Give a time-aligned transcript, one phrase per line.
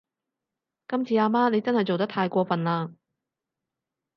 [0.87, 2.95] 今次阿媽你真係做得太過份喇